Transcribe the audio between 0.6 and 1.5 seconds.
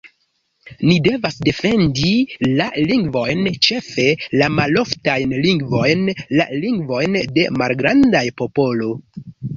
Ni devas